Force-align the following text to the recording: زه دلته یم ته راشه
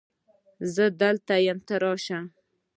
زه 0.73 0.85
دلته 1.01 1.33
یم 1.47 1.59
ته 1.67 1.75
راشه 1.83 2.19